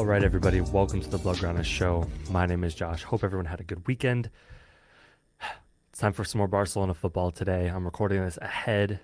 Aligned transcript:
All 0.00 0.06
right, 0.06 0.24
everybody, 0.24 0.62
welcome 0.62 1.02
to 1.02 1.10
the 1.10 1.18
Blood 1.18 1.36
Blaugranes 1.36 1.66
Show. 1.66 2.08
My 2.30 2.46
name 2.46 2.64
is 2.64 2.74
Josh. 2.74 3.02
Hope 3.02 3.22
everyone 3.22 3.44
had 3.44 3.60
a 3.60 3.64
good 3.64 3.86
weekend. 3.86 4.30
It's 5.90 5.98
time 5.98 6.14
for 6.14 6.24
some 6.24 6.38
more 6.38 6.48
Barcelona 6.48 6.94
football 6.94 7.30
today. 7.30 7.66
I'm 7.66 7.84
recording 7.84 8.24
this 8.24 8.38
ahead 8.40 9.00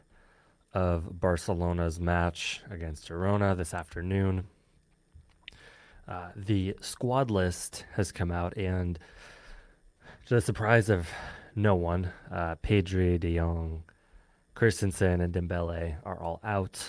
of 0.73 1.21
Barcelona's 1.21 2.01
match 2.01 2.63
against 2.71 3.11
Girona 3.11 3.55
this 3.55 3.75
afternoon. 3.75 4.47
Uh, 6.09 6.31
the 6.35 6.75
squad 6.81 7.31
list 7.31 7.85
has 7.93 8.11
come 8.11 8.31
out, 8.31 8.57
and 8.57 8.99
to 10.29 10.37
the 10.37 10.41
surprise 10.41 10.89
of 10.89 11.11
no 11.55 11.75
one, 11.75 12.11
uh, 12.33 12.55
Pedri, 12.63 13.21
De 13.21 13.37
Jong, 13.37 13.83
Christensen, 14.55 15.21
and 15.21 15.35
Dembele 15.35 15.97
are 16.05 16.19
all 16.19 16.41
out 16.43 16.83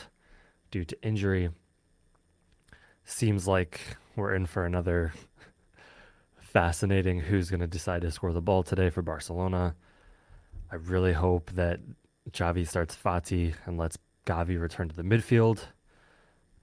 due 0.71 0.86
to 0.86 0.97
injury 1.03 1.49
seems 3.08 3.47
like 3.47 3.80
we're 4.16 4.36
in 4.36 4.45
for 4.45 4.66
another 4.66 5.13
fascinating 6.39 7.19
who's 7.19 7.49
going 7.49 7.61
to 7.61 7.67
decide 7.67 8.02
to 8.02 8.11
score 8.11 8.33
the 8.33 8.41
ball 8.41 8.64
today 8.64 8.89
for 8.89 9.02
Barcelona. 9.02 9.75
I 10.69 10.75
really 10.75 11.14
hope 11.14 11.49
that 11.52 11.80
Xavi 12.31 12.67
starts 12.67 12.95
Fati 12.95 13.53
and 13.66 13.77
lets 13.77 13.97
Gavi 14.25 14.59
return 14.59 14.89
to 14.89 14.95
the 14.95 15.03
midfield, 15.03 15.59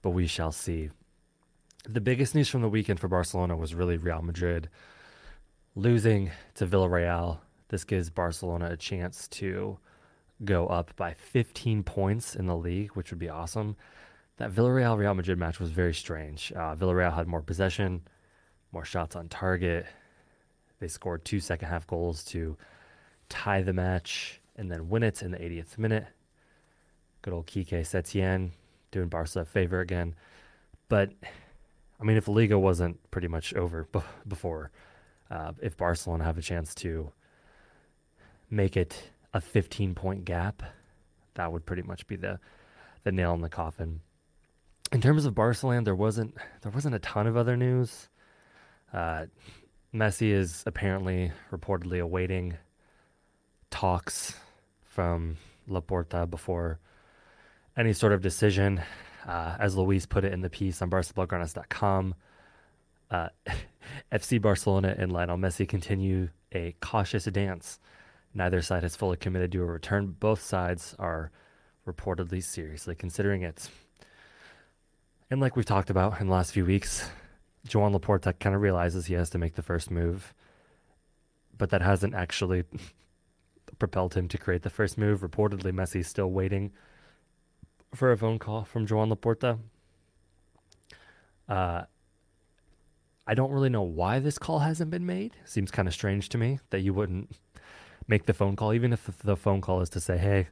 but 0.03 0.11
we 0.11 0.27
shall 0.27 0.51
see. 0.51 0.91
The 1.89 2.01
biggest 2.01 2.35
news 2.35 2.47
from 2.47 2.61
the 2.61 2.69
weekend 2.69 2.99
for 2.99 3.07
Barcelona 3.07 3.57
was 3.57 3.73
really 3.73 3.97
Real 3.97 4.21
Madrid 4.21 4.69
losing 5.75 6.31
to 6.55 6.67
Villarreal. 6.67 7.39
This 7.69 7.83
gives 7.83 8.11
Barcelona 8.11 8.69
a 8.69 8.77
chance 8.77 9.27
to 9.29 9.79
go 10.43 10.67
up 10.67 10.95
by 10.95 11.15
15 11.15 11.81
points 11.81 12.35
in 12.35 12.45
the 12.45 12.55
league, 12.55 12.91
which 12.91 13.09
would 13.11 13.19
be 13.19 13.29
awesome 13.29 13.75
that 14.37 14.51
Villarreal 14.51 14.97
Real 14.97 15.13
Madrid 15.13 15.37
match 15.37 15.59
was 15.59 15.69
very 15.69 15.93
strange. 15.93 16.51
Uh, 16.53 16.75
Villarreal 16.75 17.13
had 17.13 17.27
more 17.27 17.41
possession, 17.41 18.01
more 18.71 18.85
shots 18.85 19.15
on 19.15 19.29
target. 19.29 19.85
They 20.79 20.87
scored 20.87 21.23
two 21.23 21.39
second 21.39 21.69
half 21.69 21.87
goals 21.87 22.23
to 22.25 22.57
tie 23.29 23.61
the 23.61 23.73
match 23.73 24.41
and 24.55 24.69
then 24.69 24.89
win 24.89 25.03
it 25.03 25.21
in 25.21 25.31
the 25.31 25.37
80th 25.37 25.77
minute. 25.77 26.05
Good 27.21 27.33
old 27.33 27.47
Quique 27.47 27.69
Setien 27.69 28.51
doing 28.91 29.07
Barca 29.07 29.39
a 29.39 29.45
favor 29.45 29.79
again. 29.79 30.15
But 30.89 31.11
I 31.99 32.03
mean, 32.03 32.17
if 32.17 32.27
Liga 32.27 32.59
wasn't 32.59 32.99
pretty 33.11 33.27
much 33.27 33.53
over 33.53 33.87
b- 33.91 34.01
before, 34.27 34.71
uh, 35.31 35.53
if 35.61 35.77
Barcelona 35.77 36.25
have 36.25 36.37
a 36.37 36.41
chance 36.41 36.75
to 36.75 37.11
make 38.49 38.77
it 38.77 39.11
a 39.33 39.41
15 39.41 39.95
point 39.95 40.25
gap, 40.25 40.61
that 41.35 41.51
would 41.51 41.65
pretty 41.65 41.81
much 41.81 42.05
be 42.05 42.15
the 42.15 42.39
the 43.03 43.11
nail 43.11 43.33
in 43.33 43.41
the 43.41 43.49
coffin 43.49 44.01
in 44.91 45.01
terms 45.01 45.25
of 45.25 45.35
Barcelona, 45.35 45.83
there 45.83 45.95
wasn't 45.95 46.35
there 46.61 46.71
wasn't 46.71 46.95
a 46.95 46.99
ton 46.99 47.27
of 47.27 47.37
other 47.37 47.57
news. 47.57 48.09
Uh, 48.93 49.25
Messi 49.93 50.31
is 50.31 50.63
apparently 50.65 51.31
reportedly 51.51 52.01
awaiting 52.01 52.57
talks 53.71 54.35
from 54.83 55.37
Laporta 55.69 56.29
before 56.29 56.79
any 57.77 57.93
sort 57.93 58.13
of 58.13 58.21
decision. 58.21 58.81
Uh, 59.27 59.55
as 59.59 59.75
Luis 59.75 60.05
put 60.05 60.23
it 60.23 60.33
in 60.33 60.41
the 60.41 60.49
piece 60.49 60.81
on 60.81 60.89
BarcaBlaugranes.com, 60.89 62.13
uh, 63.09 63.29
FC 64.11 64.41
Barcelona 64.41 64.93
and 64.97 65.11
Lionel 65.11 65.37
Messi 65.37 65.67
continue 65.67 66.29
a 66.51 66.75
cautious 66.79 67.25
dance. 67.25 67.79
Neither 68.33 68.61
side 68.61 68.83
has 68.83 68.95
fully 68.95 69.17
committed 69.17 69.51
to 69.53 69.61
a 69.61 69.65
return. 69.65 70.07
Both 70.19 70.43
sides 70.43 70.95
are 70.99 71.31
reportedly 71.87 72.43
seriously 72.43 72.95
considering 72.95 73.41
it. 73.41 73.69
And 75.29 75.41
like 75.41 75.55
we've 75.55 75.65
talked 75.65 75.89
about 75.89 76.21
in 76.21 76.27
the 76.27 76.33
last 76.33 76.51
few 76.51 76.65
weeks, 76.65 77.09
Joan 77.67 77.93
Laporta 77.93 78.37
kind 78.39 78.55
of 78.55 78.61
realizes 78.61 79.07
he 79.07 79.15
has 79.15 79.29
to 79.31 79.37
make 79.39 79.55
the 79.55 79.63
first 79.63 79.89
move, 79.89 80.33
but 81.57 81.71
that 81.71 81.81
hasn't 81.81 82.13
actually 82.13 82.63
propelled 83.79 84.13
him 84.13 84.27
to 84.27 84.37
create 84.37 84.61
the 84.61 84.69
first 84.69 84.97
move. 84.97 85.21
Reportedly, 85.21 85.73
Messi's 85.73 86.07
still 86.07 86.29
waiting 86.29 86.71
for 87.93 88.11
a 88.11 88.17
phone 88.17 88.37
call 88.37 88.65
from 88.65 88.85
Joan 88.85 89.09
Laporta. 89.09 89.57
Uh, 91.49 91.83
I 93.25 93.33
don't 93.33 93.51
really 93.51 93.69
know 93.69 93.81
why 93.81 94.19
this 94.19 94.37
call 94.37 94.59
hasn't 94.59 94.91
been 94.91 95.07
made. 95.07 95.35
Seems 95.45 95.71
kind 95.71 95.87
of 95.87 95.93
strange 95.93 96.29
to 96.29 96.37
me 96.37 96.59
that 96.69 96.81
you 96.81 96.93
wouldn't 96.93 97.31
make 98.07 98.27
the 98.27 98.33
phone 98.33 98.55
call, 98.55 98.73
even 98.73 98.93
if 98.93 99.09
the 99.23 99.35
phone 99.35 99.61
call 99.61 99.81
is 99.81 99.89
to 99.89 99.99
say, 99.99 100.19
hey, 100.19 100.49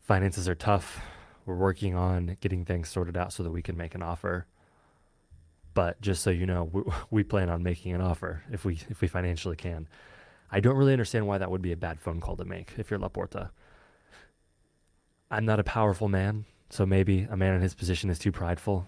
finances 0.00 0.48
are 0.48 0.54
tough 0.54 1.00
we're 1.46 1.54
working 1.54 1.94
on 1.94 2.36
getting 2.40 2.64
things 2.64 2.88
sorted 2.88 3.16
out 3.16 3.32
so 3.32 3.42
that 3.44 3.50
we 3.50 3.62
can 3.62 3.76
make 3.76 3.94
an 3.94 4.02
offer. 4.02 4.46
But 5.72 6.00
just 6.00 6.22
so 6.22 6.30
you 6.30 6.44
know, 6.44 6.68
we, 6.70 6.82
we 7.10 7.22
plan 7.22 7.48
on 7.48 7.62
making 7.62 7.94
an 7.94 8.00
offer 8.00 8.42
if 8.50 8.64
we 8.64 8.80
if 8.90 9.00
we 9.00 9.08
financially 9.08 9.56
can. 9.56 9.88
I 10.50 10.60
don't 10.60 10.76
really 10.76 10.92
understand 10.92 11.26
why 11.26 11.38
that 11.38 11.50
would 11.50 11.62
be 11.62 11.72
a 11.72 11.76
bad 11.76 12.00
phone 12.00 12.20
call 12.20 12.36
to 12.36 12.44
make 12.44 12.74
if 12.76 12.90
you're 12.90 13.00
Laporta. 13.00 13.50
I'm 15.30 15.44
not 15.44 15.58
a 15.58 15.64
powerful 15.64 16.08
man, 16.08 16.44
so 16.70 16.86
maybe 16.86 17.26
a 17.30 17.36
man 17.36 17.54
in 17.54 17.60
his 17.60 17.74
position 17.74 18.10
is 18.10 18.18
too 18.18 18.30
prideful 18.30 18.86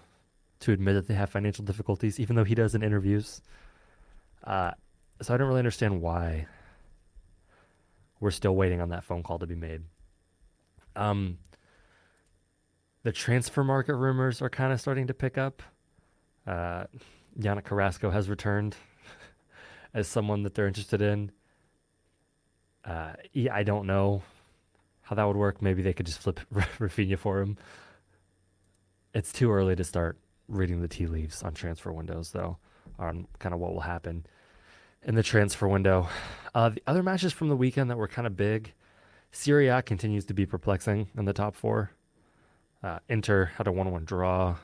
to 0.61 0.71
admit 0.71 0.95
that 0.95 1.07
they 1.07 1.13
have 1.13 1.29
financial 1.29 1.65
difficulties, 1.65 2.19
even 2.19 2.35
though 2.35 2.43
he 2.43 2.55
does 2.55 2.75
in 2.75 2.83
interviews. 2.83 3.41
Uh, 4.43 4.71
so 5.21 5.33
I 5.33 5.37
don't 5.37 5.47
really 5.47 5.59
understand 5.59 6.01
why 6.01 6.47
we're 8.19 8.31
still 8.31 8.55
waiting 8.55 8.81
on 8.81 8.89
that 8.89 9.03
phone 9.03 9.23
call 9.23 9.39
to 9.39 9.47
be 9.47 9.55
made. 9.55 9.83
Um, 10.95 11.37
the 13.03 13.11
transfer 13.11 13.63
market 13.63 13.95
rumors 13.95 14.41
are 14.41 14.49
kind 14.49 14.73
of 14.73 14.81
starting 14.81 15.07
to 15.07 15.13
pick 15.13 15.37
up. 15.37 15.63
Uh, 16.45 16.85
Yannick 17.39 17.65
Carrasco 17.65 18.09
has 18.09 18.29
returned 18.29 18.75
as 19.93 20.07
someone 20.07 20.43
that 20.43 20.55
they're 20.55 20.67
interested 20.67 21.01
in. 21.01 21.31
Uh, 22.83 23.13
I 23.51 23.63
don't 23.63 23.87
know 23.87 24.23
how 25.01 25.15
that 25.15 25.23
would 25.23 25.35
work. 25.35 25.61
Maybe 25.61 25.81
they 25.81 25.93
could 25.93 26.05
just 26.05 26.19
flip 26.19 26.39
Raphinha 26.53 27.17
for 27.17 27.39
him. 27.39 27.57
It's 29.13 29.31
too 29.31 29.51
early 29.51 29.75
to 29.75 29.83
start 29.83 30.17
reading 30.47 30.81
the 30.81 30.87
tea 30.87 31.07
leaves 31.07 31.43
on 31.43 31.53
transfer 31.53 31.91
windows, 31.91 32.31
though, 32.31 32.57
on 32.97 33.27
kind 33.39 33.53
of 33.53 33.59
what 33.59 33.73
will 33.73 33.81
happen 33.81 34.25
in 35.03 35.15
the 35.15 35.23
transfer 35.23 35.67
window. 35.67 36.07
Uh, 36.53 36.69
the 36.69 36.83
other 36.85 37.03
matches 37.03 37.33
from 37.33 37.49
the 37.49 37.55
weekend 37.55 37.89
that 37.89 37.97
were 37.97 38.07
kind 38.07 38.27
of 38.27 38.35
big, 38.35 38.73
Serie 39.31 39.67
A 39.67 39.81
continues 39.81 40.25
to 40.25 40.33
be 40.33 40.45
perplexing 40.45 41.09
in 41.17 41.25
the 41.25 41.33
top 41.33 41.55
four. 41.55 41.91
Uh, 42.81 42.99
Inter 43.07 43.45
had 43.57 43.67
a 43.67 43.71
1 43.71 43.91
1 43.91 44.05
draw. 44.05 44.55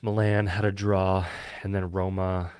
Milan 0.00 0.46
had 0.46 0.64
a 0.64 0.72
draw. 0.72 1.24
And 1.62 1.74
then 1.74 1.90
Roma, 1.90 2.50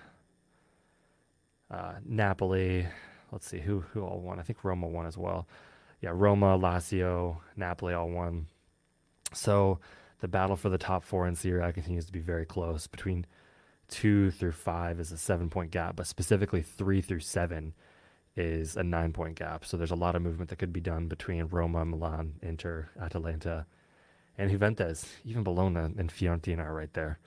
uh, 1.70 1.94
Napoli. 2.04 2.86
Let's 3.30 3.46
see 3.46 3.60
who, 3.60 3.80
who 3.92 4.02
all 4.02 4.20
won. 4.20 4.38
I 4.38 4.42
think 4.42 4.64
Roma 4.64 4.86
won 4.86 5.06
as 5.06 5.16
well. 5.16 5.46
Yeah, 6.00 6.10
Roma, 6.14 6.58
Lazio, 6.58 7.38
Napoli 7.56 7.94
all 7.94 8.10
won. 8.10 8.46
So 9.32 9.78
the 10.20 10.28
battle 10.28 10.56
for 10.56 10.68
the 10.68 10.78
top 10.78 11.04
four 11.04 11.26
in 11.26 11.34
Serie 11.34 11.62
A 11.62 11.72
continues 11.72 12.06
to 12.06 12.12
be 12.12 12.20
very 12.20 12.44
close. 12.44 12.86
Between 12.86 13.26
two 13.88 14.30
through 14.30 14.52
five 14.52 15.00
is 15.00 15.12
a 15.12 15.18
seven 15.18 15.50
point 15.50 15.70
gap, 15.70 15.96
but 15.96 16.06
specifically 16.06 16.62
three 16.62 17.00
through 17.00 17.20
seven 17.20 17.74
is 18.36 18.76
a 18.76 18.82
nine 18.82 19.12
point 19.12 19.36
gap. 19.36 19.64
So 19.64 19.76
there's 19.76 19.90
a 19.90 19.96
lot 19.96 20.14
of 20.14 20.22
movement 20.22 20.50
that 20.50 20.58
could 20.58 20.72
be 20.72 20.80
done 20.80 21.08
between 21.08 21.44
Roma, 21.46 21.84
Milan, 21.84 22.34
Inter, 22.42 22.88
Atalanta, 23.00 23.66
and 24.38 24.50
Juventus, 24.50 25.06
even 25.24 25.42
Bologna 25.42 25.80
and 25.98 26.10
Fiorentina 26.12 26.60
are 26.60 26.74
right 26.74 26.92
there. 26.94 27.18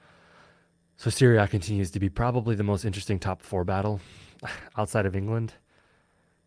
So 0.97 1.09
Serie 1.09 1.37
A 1.37 1.47
continues 1.47 1.91
to 1.91 1.99
be 1.99 2.09
probably 2.09 2.55
the 2.55 2.63
most 2.63 2.85
interesting 2.85 3.19
top 3.19 3.41
four 3.41 3.63
battle 3.63 3.99
outside 4.77 5.05
of 5.05 5.15
England. 5.15 5.53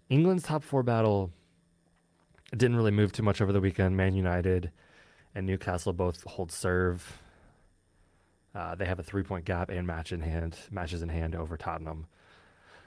England's 0.09 0.45
top 0.45 0.63
four 0.63 0.83
battle 0.83 1.31
didn't 2.53 2.77
really 2.77 2.91
move 2.91 3.13
too 3.13 3.23
much 3.23 3.41
over 3.41 3.53
the 3.53 3.61
weekend. 3.61 3.97
Man 3.97 4.15
United 4.15 4.71
and 5.35 5.47
Newcastle 5.47 5.93
both 5.93 6.25
hold 6.25 6.51
serve. 6.51 7.21
Uh, 8.55 8.75
they 8.75 8.87
have 8.87 8.99
a 8.99 9.03
three 9.03 9.23
point 9.23 9.45
gap 9.45 9.69
and 9.69 9.87
match 9.87 10.13
in 10.13 10.21
hand, 10.21 10.57
matches 10.71 11.03
in 11.03 11.11
hand 11.11 11.35
over 11.35 11.57
Tottenham. 11.57 12.07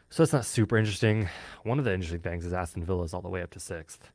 So 0.09 0.23
it's 0.23 0.33
not 0.33 0.45
super 0.45 0.77
interesting. 0.77 1.29
One 1.63 1.79
of 1.79 1.85
the 1.85 1.93
interesting 1.93 2.19
things 2.19 2.45
is 2.45 2.53
Aston 2.53 2.83
Villa 2.83 3.03
is 3.03 3.13
all 3.13 3.21
the 3.21 3.29
way 3.29 3.41
up 3.41 3.51
to 3.51 3.59
sixth. 3.59 4.11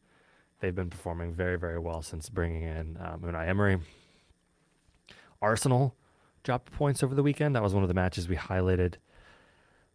They've 0.60 0.74
been 0.74 0.90
performing 0.90 1.34
very, 1.34 1.58
very 1.58 1.78
well 1.78 2.02
since 2.02 2.28
bringing 2.28 2.62
in 2.62 2.98
um, 3.00 3.20
Unai 3.20 3.48
Emery. 3.48 3.78
Arsenal 5.42 5.94
dropped 6.42 6.72
points 6.72 7.02
over 7.02 7.14
the 7.14 7.22
weekend. 7.22 7.54
That 7.54 7.62
was 7.62 7.74
one 7.74 7.82
of 7.82 7.88
the 7.88 7.94
matches 7.94 8.28
we 8.28 8.36
highlighted 8.36 8.94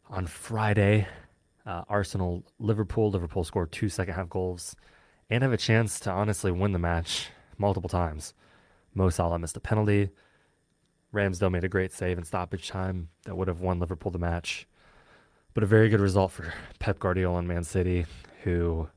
on 0.09 0.27
Friday. 0.27 1.07
Uh, 1.65 1.83
Arsenal, 1.89 2.43
Liverpool. 2.59 3.09
Liverpool 3.09 3.43
scored 3.43 3.71
two 3.71 3.89
second 3.89 4.13
half 4.13 4.29
goals 4.29 4.75
and 5.29 5.43
have 5.43 5.53
a 5.53 5.57
chance 5.57 5.99
to 6.01 6.11
honestly 6.11 6.51
win 6.51 6.73
the 6.73 6.79
match 6.79 7.29
multiple 7.57 7.89
times. 7.89 8.33
Mo 8.93 9.09
Salah 9.09 9.39
missed 9.39 9.57
a 9.57 9.61
penalty. 9.61 10.09
Ramsdale 11.13 11.51
made 11.51 11.63
a 11.63 11.69
great 11.69 11.91
save 11.91 12.17
in 12.17 12.23
stoppage 12.23 12.67
time 12.67 13.09
that 13.23 13.35
would 13.35 13.47
have 13.47 13.61
won 13.61 13.79
Liverpool 13.79 14.11
the 14.11 14.19
match. 14.19 14.67
But 15.53 15.63
a 15.63 15.67
very 15.67 15.89
good 15.89 15.99
result 15.99 16.31
for 16.31 16.53
Pep 16.79 16.99
Guardiola 16.99 17.39
and 17.39 17.47
Man 17.47 17.63
City, 17.63 18.05
who 18.43 18.87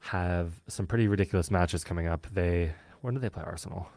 have 0.00 0.52
some 0.66 0.86
pretty 0.86 1.08
ridiculous 1.08 1.50
matches 1.50 1.84
coming 1.84 2.06
up. 2.06 2.26
They 2.32 2.72
when 3.00 3.14
do 3.14 3.20
they 3.20 3.30
play 3.30 3.42
Arsenal? 3.44 3.88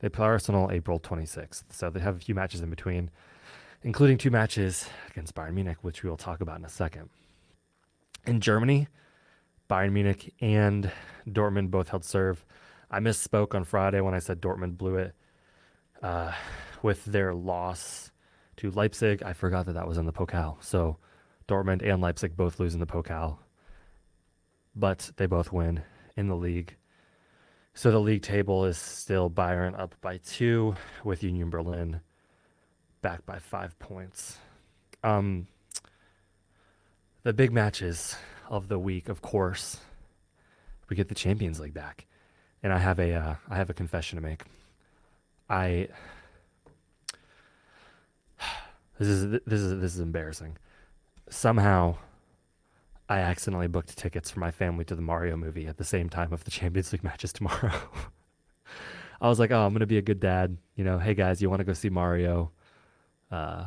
They 0.00 0.08
play 0.08 0.26
Arsenal 0.26 0.70
April 0.72 0.98
26th. 0.98 1.64
So 1.70 1.90
they 1.90 2.00
have 2.00 2.16
a 2.16 2.20
few 2.20 2.34
matches 2.34 2.60
in 2.60 2.70
between, 2.70 3.10
including 3.82 4.18
two 4.18 4.30
matches 4.30 4.88
against 5.10 5.34
Bayern 5.34 5.54
Munich, 5.54 5.78
which 5.82 6.02
we 6.02 6.10
will 6.10 6.16
talk 6.16 6.40
about 6.40 6.58
in 6.58 6.64
a 6.64 6.68
second. 6.70 7.10
In 8.26 8.40
Germany, 8.40 8.88
Bayern 9.68 9.92
Munich 9.92 10.34
and 10.40 10.90
Dortmund 11.28 11.70
both 11.70 11.88
held 11.88 12.04
serve. 12.04 12.44
I 12.90 13.00
misspoke 13.00 13.54
on 13.54 13.64
Friday 13.64 14.00
when 14.00 14.14
I 14.14 14.18
said 14.18 14.40
Dortmund 14.40 14.76
blew 14.76 14.96
it 14.96 15.14
uh, 16.02 16.32
with 16.82 17.04
their 17.06 17.34
loss 17.34 18.10
to 18.56 18.70
Leipzig. 18.70 19.22
I 19.22 19.32
forgot 19.32 19.66
that 19.66 19.72
that 19.72 19.88
was 19.88 19.98
in 19.98 20.06
the 20.06 20.12
Pokal. 20.12 20.62
So 20.62 20.98
Dortmund 21.48 21.82
and 21.82 22.00
Leipzig 22.00 22.36
both 22.36 22.60
lose 22.60 22.74
in 22.74 22.80
the 22.80 22.86
Pokal, 22.86 23.38
but 24.74 25.10
they 25.16 25.26
both 25.26 25.52
win 25.52 25.82
in 26.16 26.28
the 26.28 26.36
league. 26.36 26.76
So 27.74 27.90
the 27.90 27.98
league 27.98 28.22
table 28.22 28.64
is 28.64 28.78
still 28.78 29.28
Bayern 29.28 29.78
up 29.78 29.94
by 30.00 30.18
two, 30.18 30.76
with 31.02 31.22
Union 31.22 31.50
Berlin 31.50 32.00
back 33.02 33.26
by 33.26 33.38
five 33.38 33.78
points. 33.78 34.38
Um, 35.02 35.48
the 37.24 37.32
big 37.32 37.52
matches 37.52 38.16
of 38.48 38.68
the 38.68 38.78
week, 38.78 39.08
of 39.08 39.20
course, 39.20 39.78
we 40.88 40.96
get 40.96 41.08
the 41.08 41.14
Champions 41.14 41.60
League 41.60 41.74
back, 41.74 42.06
and 42.62 42.72
I 42.72 42.78
have 42.78 42.98
a 42.98 43.12
uh, 43.12 43.34
I 43.48 43.56
have 43.56 43.70
a 43.70 43.74
confession 43.74 44.16
to 44.16 44.22
make. 44.22 44.42
I 45.48 45.88
this 48.98 49.08
is 49.08 49.40
this 49.46 49.60
is 49.60 49.80
this 49.80 49.94
is 49.94 50.00
embarrassing. 50.00 50.56
Somehow, 51.28 51.96
I 53.08 53.18
accidentally 53.18 53.68
booked 53.68 53.96
tickets 53.96 54.30
for 54.30 54.40
my 54.40 54.50
family 54.50 54.84
to 54.86 54.94
the 54.94 55.02
Mario 55.02 55.36
movie 55.36 55.66
at 55.66 55.76
the 55.76 55.84
same 55.84 56.08
time 56.08 56.32
of 56.32 56.44
the 56.44 56.50
Champions 56.50 56.92
League 56.92 57.04
matches 57.04 57.32
tomorrow. 57.32 57.72
I 59.20 59.28
was 59.28 59.38
like, 59.38 59.50
"Oh, 59.50 59.64
I'm 59.64 59.72
gonna 59.72 59.86
be 59.86 59.98
a 59.98 60.02
good 60.02 60.20
dad." 60.20 60.56
You 60.76 60.84
know, 60.84 60.98
hey 60.98 61.14
guys, 61.14 61.40
you 61.40 61.48
want 61.48 61.60
to 61.60 61.64
go 61.64 61.72
see 61.72 61.88
Mario? 61.88 62.50
Uh, 63.30 63.66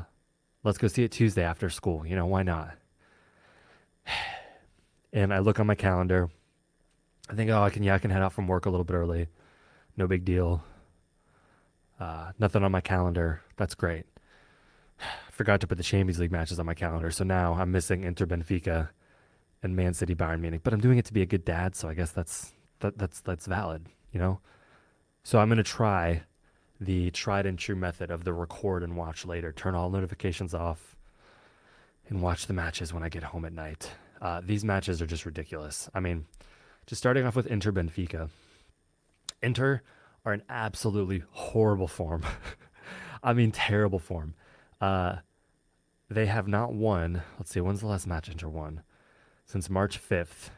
let's 0.64 0.78
go 0.78 0.88
see 0.88 1.04
it 1.04 1.12
Tuesday 1.12 1.44
after 1.44 1.70
school. 1.70 2.06
You 2.06 2.16
know, 2.16 2.26
why 2.26 2.44
not? 2.44 2.78
And 5.14 5.34
I 5.34 5.40
look 5.40 5.58
on 5.60 5.66
my 5.66 5.74
calendar. 5.74 6.30
I 7.30 7.34
think, 7.34 7.50
oh, 7.50 7.64
I 7.64 7.70
can 7.70 7.82
yeah, 7.82 7.96
I 7.96 7.98
can 7.98 8.12
head 8.12 8.22
out 8.22 8.34
from 8.34 8.46
work 8.46 8.66
a 8.66 8.70
little 8.70 8.84
bit 8.84 8.94
early. 8.94 9.30
No 9.96 10.06
big 10.06 10.26
deal. 10.26 10.64
Uh, 12.00 12.34
nothing 12.38 12.62
on 12.62 12.74
my 12.74 12.82
calendar. 12.82 13.42
That's 13.56 13.74
great. 13.74 14.06
Forgot 15.32 15.62
to 15.62 15.68
put 15.68 15.78
the 15.78 15.84
Champions 15.84 16.20
League 16.20 16.32
matches 16.32 16.60
on 16.60 16.66
my 16.66 16.74
calendar, 16.74 17.10
so 17.10 17.24
now 17.24 17.54
I'm 17.54 17.72
missing 17.72 18.04
Inter 18.04 18.26
Benfica 18.26 18.90
and 19.64 19.76
Man 19.76 19.94
City 19.94 20.16
Bayern 20.16 20.42
Munich. 20.42 20.62
But 20.64 20.74
I'm 20.74 20.80
doing 20.80 20.98
it 20.98 21.06
to 21.06 21.14
be 21.14 21.22
a 21.22 21.26
good 21.26 21.46
dad, 21.46 21.76
so 21.76 21.90
I 21.90 21.94
guess 21.94 22.12
that's 22.12 22.54
that, 22.80 22.98
that's 22.98 23.22
that's 23.22 23.46
valid, 23.46 23.88
you 24.12 24.20
know. 24.20 24.40
So 25.24 25.40
I'm 25.40 25.50
gonna 25.50 25.64
try 25.64 26.24
the 26.80 27.12
tried 27.12 27.46
and 27.46 27.58
true 27.58 27.76
method 27.76 28.12
of 28.12 28.24
the 28.24 28.34
record 28.34 28.84
and 28.84 28.96
watch 28.96 29.26
later. 29.26 29.52
Turn 29.52 29.76
all 29.76 29.90
notifications 29.90 30.54
off 30.54 30.96
and 32.08 32.22
watch 32.22 32.48
the 32.48 32.54
matches 32.54 32.94
when 32.94 33.04
I 33.04 33.10
get 33.10 33.24
home 33.24 33.46
at 33.46 33.54
night. 33.54 33.92
Uh, 34.22 34.42
these 34.44 34.64
matches 34.64 35.02
are 35.02 35.08
just 35.08 35.26
ridiculous. 35.26 35.90
I 35.94 36.00
mean, 36.00 36.26
just 36.86 37.00
starting 37.00 37.26
off 37.26 37.36
with 37.36 37.48
Inter 37.48 37.72
Benfica. 37.72 38.30
Inter 39.42 39.82
are 40.26 40.34
in 40.34 40.44
absolutely 40.50 41.24
horrible 41.32 41.88
form. 41.88 42.24
I 43.24 43.34
mean, 43.34 43.52
terrible 43.52 44.00
form. 44.00 44.36
Uh, 44.80 45.18
they 46.10 46.28
have 46.28 46.48
not 46.48 46.74
won. 46.74 47.24
Let's 47.38 47.52
see, 47.52 47.60
when's 47.60 47.82
the 47.82 47.88
last 47.88 48.08
match 48.08 48.30
Inter 48.30 48.48
won? 48.48 48.82
Since 49.48 49.70
March 49.70 49.98
5th. 49.98 50.50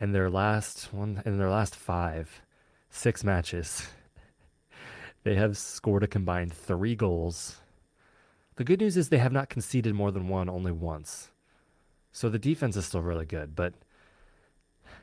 In 0.00 0.10
their 0.10 0.28
last 0.28 0.92
one, 0.92 1.22
in 1.24 1.38
their 1.38 1.48
last 1.48 1.76
five, 1.76 2.42
six 2.90 3.22
matches, 3.22 3.86
they 5.22 5.36
have 5.36 5.56
scored 5.56 6.02
a 6.02 6.08
combined 6.08 6.52
three 6.52 6.96
goals. 6.96 7.58
The 8.56 8.64
good 8.64 8.80
news 8.80 8.96
is 8.96 9.08
they 9.08 9.18
have 9.18 9.32
not 9.32 9.48
conceded 9.48 9.94
more 9.94 10.10
than 10.10 10.26
one 10.26 10.48
only 10.48 10.72
once. 10.72 11.30
So 12.10 12.28
the 12.28 12.38
defense 12.38 12.76
is 12.76 12.84
still 12.84 13.00
really 13.00 13.26
good, 13.26 13.54
but 13.54 13.74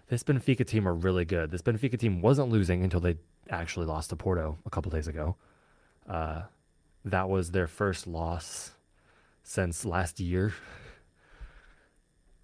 this 0.10 0.24
Benfica 0.24 0.68
team 0.68 0.86
are 0.86 0.94
really 0.94 1.24
good. 1.24 1.52
This 1.52 1.62
Benfica 1.62 1.98
team 1.98 2.22
wasn't 2.22 2.50
losing 2.50 2.84
until 2.84 3.00
they 3.00 3.16
actually 3.50 3.86
lost 3.86 4.10
to 4.10 4.18
Porto 4.18 4.58
a 4.66 4.70
couple 4.70 4.92
days 4.92 5.08
ago. 5.08 5.38
Uh, 6.10 6.42
that 7.06 7.30
was 7.30 7.52
their 7.52 7.68
first 7.68 8.06
loss 8.06 8.72
since 9.44 9.86
last 9.86 10.20
year. 10.20 10.54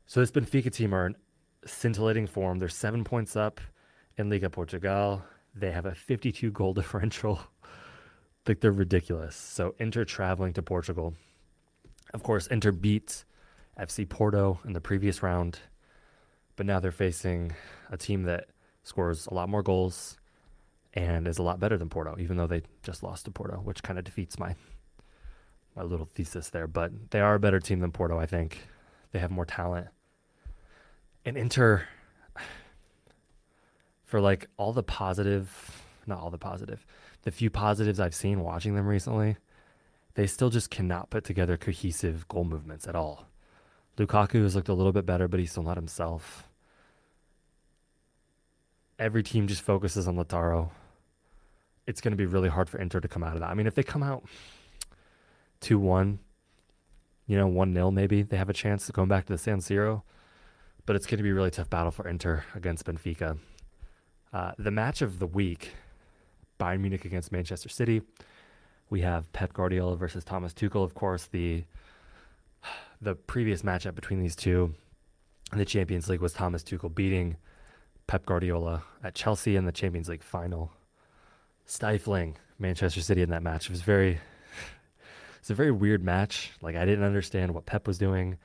So 0.08 0.20
this 0.20 0.32
Benfica 0.32 0.72
team 0.72 0.94
are 0.94 1.08
in 1.08 1.16
scintillating 1.66 2.28
form. 2.28 2.60
They're 2.60 2.70
seven 2.70 3.04
points 3.04 3.36
up 3.36 3.60
in 4.18 4.30
Liga 4.30 4.50
Portugal. 4.50 5.24
They 5.56 5.72
have 5.72 5.86
a 5.86 5.96
52 5.96 6.52
goal 6.52 6.74
differential. 6.80 7.40
like 8.48 8.60
they're 8.60 8.72
ridiculous. 8.72 9.36
So 9.36 9.74
Inter 9.80 10.06
traveling 10.06 10.54
to 10.54 10.62
Portugal. 10.62 11.16
Of 12.14 12.24
course, 12.24 12.48
Inter 12.48 12.72
beat 12.72 13.26
FC 13.80 14.08
Porto 14.08 14.60
in 14.64 14.74
the 14.74 14.80
previous 14.80 15.24
round, 15.24 15.60
but 16.56 16.66
now 16.66 16.80
they're 16.80 16.92
facing 16.92 17.54
a 17.90 17.98
team 17.98 18.24
that 18.24 18.46
scores 18.84 19.26
a 19.26 19.34
lot 19.34 19.50
more 19.50 19.64
goals 19.64 20.18
and 20.94 21.28
is 21.28 21.40
a 21.40 21.44
lot 21.44 21.60
better 21.60 21.78
than 21.78 21.90
Porto, 21.90 22.16
even 22.20 22.38
though 22.38 22.48
they 22.48 22.62
just 22.84 23.04
lost 23.04 23.26
to 23.26 23.32
Porto, 23.32 23.58
which 23.58 23.84
kind 23.84 24.00
of 24.00 24.06
defeats 24.06 24.40
my 24.40 24.56
my 25.76 25.84
little 25.84 26.06
thesis 26.06 26.50
there. 26.52 26.68
But 26.68 27.12
they 27.12 27.20
are 27.20 27.36
a 27.36 27.40
better 27.40 27.60
team 27.60 27.80
than 27.80 27.92
Porto, 27.92 28.18
I 28.18 28.28
think. 28.28 28.60
They 29.16 29.20
have 29.20 29.32
more 29.32 29.46
talent. 29.46 29.88
And 31.24 31.38
Inter, 31.38 31.88
for 34.04 34.20
like 34.20 34.50
all 34.58 34.74
the 34.74 34.84
positive, 34.84 35.82
not 36.06 36.20
all 36.20 36.30
the 36.30 36.38
positive, 36.38 36.86
the 37.22 37.32
few 37.32 37.50
positives 37.50 37.98
I've 37.98 38.14
seen 38.14 38.42
watching 38.42 38.76
them 38.76 38.86
recently, 38.86 39.38
they 40.16 40.28
still 40.28 40.50
just 40.50 40.70
cannot 40.70 41.12
put 41.12 41.24
together 41.24 41.56
cohesive 41.56 42.28
goal 42.28 42.44
movements 42.44 42.90
at 42.90 42.96
all. 42.98 43.30
Lukaku 43.98 44.44
has 44.44 44.54
looked 44.54 44.68
a 44.68 44.74
little 44.74 44.92
bit 44.92 45.06
better, 45.06 45.30
but 45.30 45.40
he's 45.40 45.52
still 45.52 45.64
not 45.64 45.78
himself. 45.78 46.50
Every 49.00 49.24
team 49.24 49.48
just 49.48 49.62
focuses 49.62 50.10
on 50.10 50.18
Lautaro. 50.18 50.72
It's 51.88 52.02
going 52.02 52.12
to 52.12 52.18
be 52.18 52.26
really 52.26 52.50
hard 52.50 52.68
for 52.68 52.80
Inter 52.80 53.00
to 53.00 53.08
come 53.08 53.24
out 53.24 53.36
of 53.36 53.40
that. 53.40 53.50
I 53.50 53.54
mean, 53.54 53.66
if 53.66 53.76
they 53.76 53.84
come 53.84 54.04
out 54.04 54.26
2 55.62 55.80
1, 55.80 56.20
you 57.28 57.38
know, 57.38 57.48
1 57.48 57.74
0 57.74 57.92
maybe, 57.92 58.22
they 58.22 58.38
have 58.38 58.50
a 58.50 58.54
chance 58.54 58.86
to 58.86 58.94
come 58.94 59.08
back 59.08 59.26
to 59.26 59.34
the 59.34 59.38
San 59.38 59.60
Siro. 59.60 60.04
But 60.86 60.96
it's 60.96 61.08
going 61.08 61.18
to 61.18 61.24
be 61.24 61.32
a 61.32 61.34
really 61.34 61.52
tough 61.52 61.70
battle 61.70 61.92
for 61.92 62.08
Inter 62.08 62.44
against 62.54 62.86
Benfica. 62.86 63.40
Uh, 64.32 64.52
the 64.60 64.70
match 64.70 65.02
of 65.02 65.18
the 65.18 65.26
week 65.26 65.72
Bayern 66.60 66.82
Munich 66.82 67.06
against 67.06 67.32
Manchester 67.32 67.70
City. 67.70 68.02
We 68.90 69.02
have 69.02 69.32
Pep 69.34 69.54
Guardiola 69.54 69.96
versus 69.96 70.24
Thomas 70.24 70.54
Tuchel, 70.54 70.84
of 70.84 70.94
course, 70.94 71.26
the 71.26 71.64
the 73.02 73.16
previous 73.16 73.62
matchup 73.62 73.94
between 73.94 74.20
these 74.20 74.36
two 74.36 74.74
in 75.52 75.58
the 75.58 75.66
Champions 75.66 76.10
League 76.10 76.22
was 76.22 76.34
Thomas 76.34 76.64
Tuchel 76.64 76.94
beating 76.94 77.36
Pep 78.08 78.26
Guardiola 78.26 78.84
at 79.04 79.16
Chelsea 79.16 79.56
in 79.56 79.66
the 79.66 79.72
Champions 79.72 80.10
League 80.10 80.24
final, 80.24 80.72
stifling 81.66 82.38
Manchester 82.58 83.02
City 83.02 83.22
in 83.22 83.30
that 83.30 83.44
match. 83.44 83.66
It 83.66 83.72
was 83.72 83.82
very, 83.82 84.20
it's 85.46 85.52
a 85.52 85.54
very 85.54 85.70
weird 85.70 86.04
match. 86.04 86.54
Like 86.60 86.76
I 86.76 86.86
didn't 86.86 87.06
understand 87.06 87.54
what 87.54 87.68
Pep 87.68 87.86
was 87.86 88.00
doing, 88.00 88.40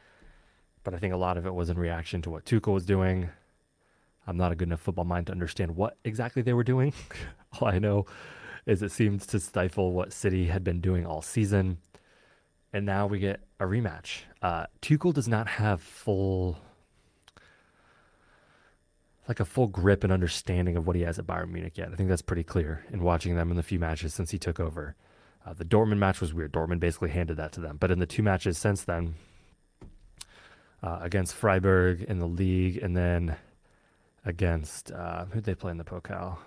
but 0.85 0.93
I 0.93 0.99
think 0.99 1.15
a 1.15 1.17
lot 1.17 1.39
of 1.39 1.47
it 1.47 1.55
was 1.55 1.71
in 1.71 1.79
reaction 1.79 2.21
to 2.21 2.31
what 2.31 2.45
Tuchel 2.45 2.75
was 2.75 2.85
doing. 2.85 3.31
I'm 4.27 4.37
not 4.37 4.53
a 4.53 4.55
good 4.55 4.69
enough 4.69 4.83
football 4.83 5.07
mind 5.07 5.29
to 5.29 5.33
understand 5.33 5.77
what 5.77 5.97
exactly 6.05 6.43
they 6.43 6.53
were 6.53 6.63
doing. 6.63 6.93
all 7.59 7.69
I 7.69 7.79
know 7.79 8.05
is 8.67 8.83
it 8.83 8.93
seemed 8.93 9.23
to 9.23 9.41
stifle 9.41 9.93
what 9.93 10.13
City 10.13 10.49
had 10.49 10.63
been 10.63 10.83
doing 10.83 11.07
all 11.07 11.23
season 11.23 11.79
and 12.71 12.85
now 12.85 13.07
we 13.07 13.19
get 13.19 13.41
a 13.59 13.65
rematch. 13.65 14.25
Uh, 14.43 14.67
Tuchel 14.83 15.15
does 15.15 15.27
not 15.27 15.49
have 15.49 15.81
full, 15.81 16.59
like 19.27 19.41
a 19.41 19.47
full 19.47 19.69
grip 19.69 20.05
and 20.05 20.13
understanding 20.13 20.77
of 20.77 20.87
what 20.87 20.97
he 20.97 21.03
has 21.05 21.19
at 21.19 21.27
Bayern 21.27 21.51
Munich 21.51 21.79
yet. 21.79 21.89
I 21.91 21.97
think 21.97 22.11
that's 22.11 22.21
pretty 22.21 22.45
clear 22.45 22.85
in 22.93 23.03
watching 23.03 23.37
them 23.37 23.51
in 23.51 23.57
the 23.57 23.63
few 23.63 23.79
matches 23.79 24.13
since 24.13 24.33
he 24.33 24.39
took 24.39 24.61
over. 24.61 24.97
Uh, 25.45 25.53
the 25.55 25.65
Dortmund 25.65 25.99
match 25.99 26.21
was 26.21 26.35
weird. 26.35 26.53
Dortmund 26.53 26.81
basically 26.81 27.11
handed 27.11 27.37
that 27.39 27.53
to 27.53 27.61
them, 27.61 27.77
but 27.79 27.91
in 27.91 27.99
the 27.99 28.07
two 28.07 28.23
matches 28.23 28.59
since 28.59 28.85
then, 28.85 29.15
uh, 30.83 30.99
against 31.01 31.35
Freiburg 31.35 32.03
in 32.03 32.19
the 32.19 32.27
league, 32.27 32.79
and 32.83 32.97
then 32.97 33.37
against 34.25 34.91
uh, 34.93 35.25
who'd 35.27 35.45
they 35.45 35.55
play 35.55 35.71
in 35.71 35.79
the 35.79 35.85
Pokal? 35.85 36.39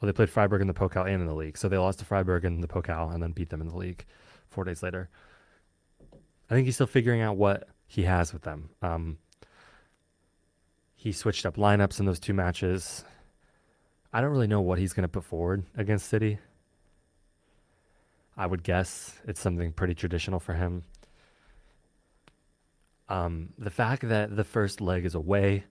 Well, 0.00 0.06
they 0.06 0.12
played 0.12 0.30
Freiburg 0.30 0.60
in 0.60 0.66
the 0.66 0.74
Pokal 0.74 1.06
and 1.06 1.20
in 1.20 1.26
the 1.26 1.34
league. 1.34 1.56
So 1.56 1.68
they 1.68 1.78
lost 1.78 2.00
to 2.00 2.04
Freiburg 2.04 2.44
in 2.44 2.60
the 2.60 2.66
Pokal 2.66 3.14
and 3.14 3.22
then 3.22 3.30
beat 3.30 3.50
them 3.50 3.60
in 3.60 3.68
the 3.68 3.76
league 3.76 4.04
four 4.48 4.64
days 4.64 4.82
later. 4.82 5.08
I 6.50 6.54
think 6.54 6.66
he's 6.66 6.74
still 6.74 6.88
figuring 6.88 7.20
out 7.20 7.36
what 7.36 7.68
he 7.86 8.02
has 8.02 8.32
with 8.32 8.42
them. 8.42 8.70
Um, 8.82 9.18
he 10.96 11.12
switched 11.12 11.46
up 11.46 11.56
lineups 11.56 12.00
in 12.00 12.06
those 12.06 12.18
two 12.18 12.34
matches. 12.34 13.04
I 14.12 14.20
don't 14.20 14.30
really 14.30 14.46
know 14.46 14.60
what 14.60 14.78
he's 14.78 14.92
going 14.92 15.02
to 15.02 15.08
put 15.08 15.24
forward 15.24 15.64
against 15.76 16.08
City. 16.08 16.38
I 18.36 18.46
would 18.46 18.62
guess 18.62 19.14
it's 19.26 19.40
something 19.40 19.72
pretty 19.72 19.94
traditional 19.94 20.40
for 20.40 20.54
him. 20.54 20.84
Um, 23.08 23.50
the 23.58 23.70
fact 23.70 24.08
that 24.08 24.36
the 24.36 24.44
first 24.44 24.80
leg 24.80 25.04
is 25.04 25.14
away, 25.14 25.64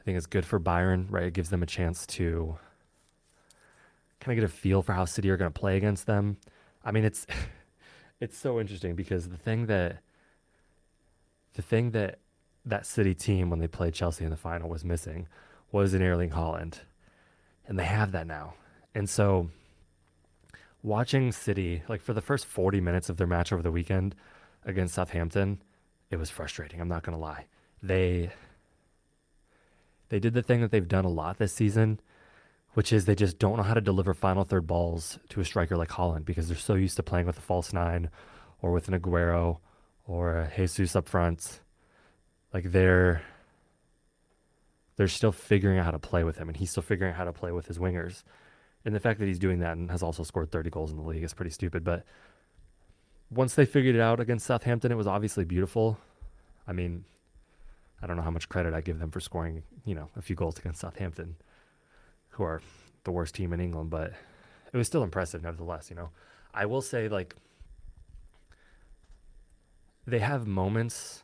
I 0.00 0.02
think 0.02 0.16
is 0.16 0.26
good 0.26 0.46
for 0.46 0.58
Bayern, 0.58 1.06
right? 1.10 1.24
It 1.24 1.34
gives 1.34 1.50
them 1.50 1.62
a 1.62 1.66
chance 1.66 2.06
to 2.06 2.56
kind 4.20 4.38
of 4.38 4.42
get 4.42 4.50
a 4.50 4.52
feel 4.52 4.82
for 4.82 4.92
how 4.92 5.04
City 5.04 5.30
are 5.30 5.36
going 5.36 5.52
to 5.52 5.58
play 5.58 5.76
against 5.76 6.06
them. 6.06 6.38
I 6.84 6.92
mean, 6.92 7.04
it's 7.04 7.26
it's 8.20 8.38
so 8.38 8.58
interesting 8.60 8.94
because 8.94 9.28
the 9.28 9.36
thing 9.36 9.66
that 9.66 9.98
the 11.54 11.62
thing 11.62 11.90
that 11.90 12.18
that 12.64 12.86
City 12.86 13.14
team 13.14 13.50
when 13.50 13.58
they 13.58 13.68
played 13.68 13.94
Chelsea 13.94 14.24
in 14.24 14.30
the 14.30 14.36
final 14.36 14.68
was 14.68 14.84
missing 14.84 15.26
was 15.72 15.92
an 15.94 16.02
Erling 16.02 16.30
Haaland, 16.30 16.80
and 17.68 17.78
they 17.78 17.84
have 17.84 18.12
that 18.12 18.26
now. 18.26 18.54
And 18.94 19.08
so, 19.08 19.50
watching 20.82 21.30
City 21.30 21.82
like 21.88 22.00
for 22.00 22.14
the 22.14 22.22
first 22.22 22.46
forty 22.46 22.80
minutes 22.80 23.08
of 23.08 23.16
their 23.16 23.26
match 23.26 23.52
over 23.52 23.62
the 23.62 23.70
weekend 23.70 24.16
against 24.64 24.94
Southampton, 24.94 25.60
it 26.10 26.16
was 26.16 26.30
frustrating. 26.30 26.80
I'm 26.80 26.88
not 26.88 27.04
going 27.04 27.16
to 27.16 27.22
lie. 27.22 27.44
They 27.82 28.30
they 30.08 30.18
did 30.18 30.34
the 30.34 30.42
thing 30.42 30.62
that 30.62 30.70
they've 30.70 30.88
done 30.88 31.04
a 31.04 31.10
lot 31.10 31.38
this 31.38 31.52
season, 31.52 32.00
which 32.72 32.92
is 32.92 33.04
they 33.04 33.14
just 33.14 33.38
don't 33.38 33.58
know 33.58 33.62
how 33.62 33.74
to 33.74 33.80
deliver 33.80 34.14
final 34.14 34.44
third 34.44 34.66
balls 34.66 35.18
to 35.28 35.40
a 35.40 35.44
striker 35.44 35.76
like 35.76 35.90
Haaland 35.90 36.24
because 36.24 36.48
they're 36.48 36.56
so 36.56 36.74
used 36.74 36.96
to 36.96 37.02
playing 37.02 37.26
with 37.26 37.38
a 37.38 37.42
false 37.42 37.72
nine 37.72 38.08
or 38.62 38.72
with 38.72 38.88
an 38.88 38.98
Aguero 38.98 39.58
or 40.06 40.38
a 40.38 40.50
Jesus 40.56 40.96
up 40.96 41.08
front. 41.08 41.60
Like 42.52 42.72
they're 42.72 43.22
they're 44.98 45.08
still 45.08 45.32
figuring 45.32 45.78
out 45.78 45.84
how 45.84 45.92
to 45.92 45.98
play 45.98 46.24
with 46.24 46.36
him 46.36 46.48
and 46.48 46.56
he's 46.56 46.72
still 46.72 46.82
figuring 46.82 47.12
out 47.12 47.16
how 47.16 47.24
to 47.24 47.32
play 47.32 47.52
with 47.52 47.66
his 47.66 47.78
wingers. 47.78 48.24
And 48.84 48.94
the 48.94 49.00
fact 49.00 49.20
that 49.20 49.26
he's 49.26 49.38
doing 49.38 49.60
that 49.60 49.76
and 49.76 49.90
has 49.92 50.02
also 50.02 50.24
scored 50.24 50.50
30 50.50 50.70
goals 50.70 50.90
in 50.90 50.96
the 50.96 51.04
league 51.04 51.22
is 51.22 51.32
pretty 51.32 51.52
stupid, 51.52 51.84
but 51.84 52.04
once 53.30 53.54
they 53.54 53.64
figured 53.64 53.94
it 53.94 54.00
out 54.00 54.18
against 54.18 54.44
Southampton, 54.46 54.90
it 54.90 54.96
was 54.96 55.06
obviously 55.06 55.44
beautiful. 55.44 55.98
I 56.66 56.72
mean, 56.72 57.04
I 58.02 58.06
don't 58.06 58.16
know 58.16 58.22
how 58.22 58.30
much 58.30 58.48
credit 58.48 58.74
I 58.74 58.80
give 58.80 58.98
them 58.98 59.10
for 59.10 59.20
scoring, 59.20 59.62
you 59.84 59.94
know, 59.94 60.08
a 60.16 60.22
few 60.22 60.34
goals 60.34 60.58
against 60.58 60.80
Southampton, 60.80 61.36
who 62.30 62.42
are 62.42 62.60
the 63.04 63.12
worst 63.12 63.36
team 63.36 63.52
in 63.52 63.60
England, 63.60 63.90
but 63.90 64.14
it 64.72 64.76
was 64.76 64.88
still 64.88 65.04
impressive 65.04 65.42
nevertheless, 65.42 65.90
you 65.90 65.96
know. 65.96 66.10
I 66.52 66.66
will 66.66 66.82
say 66.82 67.08
like 67.08 67.36
they 70.06 70.18
have 70.18 70.46
moments 70.46 71.22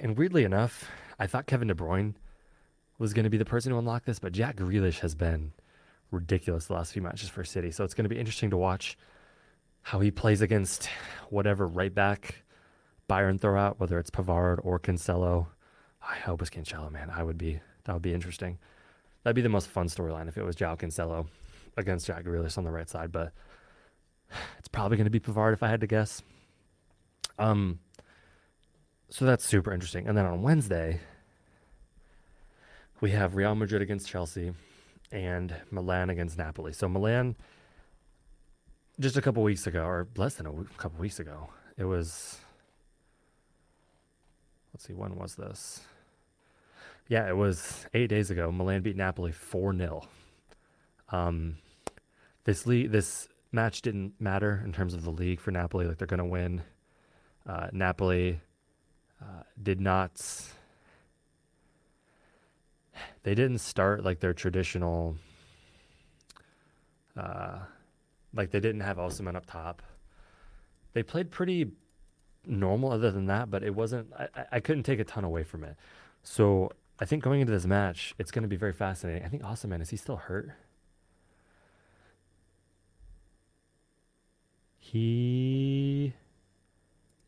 and 0.00 0.16
weirdly 0.16 0.44
enough, 0.44 0.88
I 1.18 1.26
thought 1.26 1.46
Kevin 1.46 1.68
De 1.68 1.74
Bruyne 1.74 2.14
was 3.02 3.12
going 3.12 3.24
to 3.24 3.30
be 3.30 3.36
the 3.36 3.44
person 3.44 3.72
to 3.72 3.78
unlock 3.78 4.04
this, 4.04 4.20
but 4.20 4.32
Jack 4.32 4.56
Grealish 4.56 5.00
has 5.00 5.16
been 5.16 5.52
ridiculous 6.12 6.66
the 6.66 6.74
last 6.74 6.92
few 6.92 7.02
matches 7.02 7.28
for 7.28 7.42
City. 7.42 7.72
So 7.72 7.82
it's 7.82 7.94
going 7.94 8.04
to 8.04 8.08
be 8.08 8.18
interesting 8.18 8.50
to 8.50 8.56
watch 8.56 8.96
how 9.82 9.98
he 9.98 10.12
plays 10.12 10.40
against 10.40 10.88
whatever 11.28 11.66
right 11.66 11.92
back 11.92 12.44
Bayern 13.10 13.40
throw 13.40 13.58
out, 13.58 13.80
whether 13.80 13.98
it's 13.98 14.08
Pavard 14.08 14.60
or 14.62 14.78
Cancelo. 14.78 15.48
I 16.00 16.14
hope 16.14 16.42
it's 16.42 16.50
Cancelo, 16.50 16.92
man. 16.92 17.10
I 17.10 17.24
would 17.24 17.36
be 17.36 17.60
that 17.84 17.92
would 17.92 18.02
be 18.02 18.14
interesting. 18.14 18.58
That'd 19.24 19.34
be 19.34 19.42
the 19.42 19.48
most 19.48 19.66
fun 19.66 19.88
storyline 19.88 20.28
if 20.28 20.38
it 20.38 20.44
was 20.44 20.54
João 20.54 20.78
Cancelo 20.78 21.26
against 21.76 22.06
Jack 22.06 22.22
Grealish 22.22 22.56
on 22.56 22.62
the 22.62 22.70
right 22.70 22.88
side, 22.88 23.10
but 23.10 23.32
it's 24.60 24.68
probably 24.68 24.96
going 24.96 25.06
to 25.06 25.10
be 25.10 25.18
Pavard 25.18 25.54
if 25.54 25.64
I 25.64 25.68
had 25.68 25.80
to 25.80 25.88
guess. 25.88 26.22
Um, 27.36 27.80
so 29.10 29.24
that's 29.24 29.44
super 29.44 29.72
interesting. 29.72 30.06
And 30.06 30.16
then 30.16 30.24
on 30.24 30.42
Wednesday, 30.42 31.00
we 33.02 33.10
have 33.10 33.34
Real 33.34 33.54
Madrid 33.56 33.82
against 33.82 34.08
Chelsea 34.08 34.52
and 35.10 35.54
Milan 35.72 36.08
against 36.08 36.38
Napoli. 36.38 36.72
So 36.72 36.88
Milan 36.88 37.34
just 39.00 39.16
a 39.16 39.20
couple 39.20 39.42
weeks 39.42 39.66
ago, 39.66 39.84
or 39.84 40.06
less 40.16 40.36
than 40.36 40.46
a 40.46 40.52
couple 40.78 41.00
weeks 41.00 41.18
ago, 41.18 41.50
it 41.76 41.84
was. 41.84 42.38
Let's 44.72 44.86
see, 44.86 44.94
when 44.94 45.16
was 45.16 45.34
this? 45.34 45.80
Yeah, 47.08 47.28
it 47.28 47.36
was 47.36 47.86
eight 47.92 48.06
days 48.06 48.30
ago. 48.30 48.52
Milan 48.52 48.82
beat 48.82 48.96
Napoli 48.96 49.32
four 49.32 49.76
0 49.76 50.02
Um, 51.10 51.58
this 52.44 52.66
league, 52.66 52.92
this 52.92 53.28
match 53.50 53.82
didn't 53.82 54.14
matter 54.20 54.62
in 54.64 54.72
terms 54.72 54.94
of 54.94 55.02
the 55.02 55.10
league 55.10 55.40
for 55.40 55.50
Napoli. 55.50 55.86
Like 55.86 55.98
they're 55.98 56.06
going 56.06 56.18
to 56.18 56.24
win. 56.24 56.62
Uh, 57.44 57.66
Napoli 57.72 58.40
uh, 59.20 59.42
did 59.60 59.80
not. 59.80 60.22
They 63.22 63.34
didn't 63.34 63.58
start 63.58 64.04
like 64.04 64.20
their 64.20 64.34
traditional. 64.34 65.16
Uh, 67.16 67.58
like 68.34 68.50
they 68.50 68.60
didn't 68.60 68.80
have 68.80 68.96
Osimhen 68.96 69.36
up 69.36 69.46
top. 69.46 69.82
They 70.94 71.02
played 71.02 71.30
pretty 71.30 71.70
normal 72.46 72.92
other 72.92 73.10
than 73.10 73.26
that, 73.26 73.50
but 73.50 73.62
it 73.62 73.74
wasn't. 73.74 74.12
I, 74.18 74.28
I 74.52 74.60
couldn't 74.60 74.82
take 74.84 75.00
a 75.00 75.04
ton 75.04 75.24
away 75.24 75.42
from 75.42 75.64
it. 75.64 75.76
So 76.22 76.72
I 77.00 77.04
think 77.04 77.22
going 77.22 77.40
into 77.40 77.52
this 77.52 77.66
match, 77.66 78.14
it's 78.18 78.30
going 78.30 78.42
to 78.42 78.48
be 78.48 78.56
very 78.56 78.72
fascinating. 78.72 79.24
I 79.24 79.28
think 79.28 79.42
Osimhen 79.42 79.80
is 79.82 79.90
he 79.90 79.96
still 79.96 80.16
hurt? 80.16 80.50
He, 84.78 86.12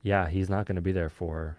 yeah, 0.02 0.28
he's 0.28 0.50
not 0.50 0.66
going 0.66 0.76
to 0.76 0.82
be 0.82 0.92
there 0.92 1.08
for. 1.08 1.56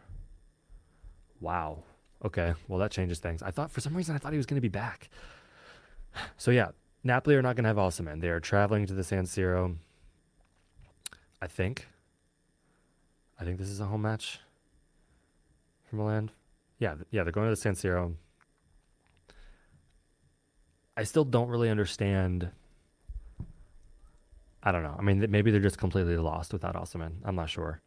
Wow. 1.41 1.83
Okay. 2.25 2.55
Well, 2.67 2.79
that 2.79 2.91
changes 2.91 3.19
things. 3.19 3.43
I 3.43 3.51
thought 3.51 3.71
for 3.71 3.81
some 3.81 3.95
reason 3.95 4.15
I 4.15 4.17
thought 4.17 4.31
he 4.31 4.37
was 4.37 4.47
going 4.47 4.57
to 4.57 4.61
be 4.61 4.67
back. 4.67 5.09
So 6.37 6.49
yeah, 6.49 6.69
Napoli 7.03 7.35
are 7.35 7.41
not 7.41 7.57
going 7.57 7.65
to 7.65 7.67
have 7.67 7.75
Osimhen. 7.75 8.21
They 8.21 8.29
are 8.29 8.39
traveling 8.39 8.85
to 8.87 8.93
the 8.93 9.03
San 9.03 9.25
Siro. 9.25 9.75
I 11.41 11.47
think. 11.47 11.87
I 13.37 13.43
think 13.43 13.57
this 13.59 13.67
is 13.67 13.81
a 13.81 13.85
home 13.85 14.03
match 14.03 14.39
for 15.83 15.97
Milan. 15.97 16.31
Yeah, 16.79 16.95
yeah, 17.11 17.23
they're 17.23 17.33
going 17.33 17.47
to 17.47 17.51
the 17.51 17.57
San 17.57 17.73
Siro. 17.75 18.15
I 20.95 21.03
still 21.03 21.25
don't 21.25 21.49
really 21.49 21.69
understand. 21.69 22.49
I 24.63 24.71
don't 24.71 24.83
know. 24.83 24.95
I 24.97 25.01
mean, 25.01 25.25
maybe 25.29 25.51
they're 25.51 25.59
just 25.59 25.77
completely 25.77 26.15
lost 26.15 26.53
without 26.53 26.75
Osimhen. 26.75 27.15
I'm 27.25 27.35
not 27.35 27.49
sure. 27.49 27.81